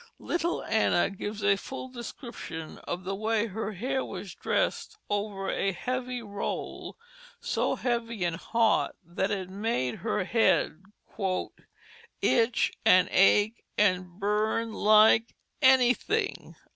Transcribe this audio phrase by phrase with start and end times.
[0.17, 5.73] Little Anna gives a full description of the way her hair was dressed over a
[5.73, 6.97] high roll,
[7.39, 10.81] so heavy and hot that it made her head
[12.19, 16.55] "itch & ach & burn like anything."